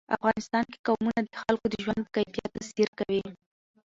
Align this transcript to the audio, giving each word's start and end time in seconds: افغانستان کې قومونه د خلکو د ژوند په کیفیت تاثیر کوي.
افغانستان 0.17 0.63
کې 0.71 0.79
قومونه 0.87 1.19
د 1.23 1.29
خلکو 1.41 1.65
د 1.71 1.75
ژوند 1.83 2.01
په 2.05 2.11
کیفیت 2.15 2.49
تاثیر 2.55 2.89
کوي. 2.99 3.21